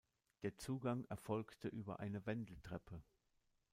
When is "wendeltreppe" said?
2.25-3.03